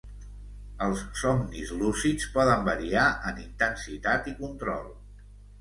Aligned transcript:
Els 0.85 1.03
somnis 1.23 1.73
lúcids 1.83 2.27
poden 2.37 2.65
variar 2.71 3.05
en 3.33 3.39
intensitat 3.47 4.31
i 4.33 4.37
control 4.45 4.93